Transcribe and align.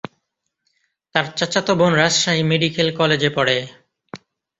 তার 1.15 1.25
চাচাতো 1.37 1.71
বোন 1.75 1.91
রাজশাহী 1.93 2.43
মেডিকেল 2.43 2.87
কলেজে 2.99 3.29
পড়ে। 3.29 3.57